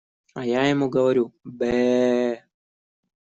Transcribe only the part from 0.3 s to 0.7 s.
А я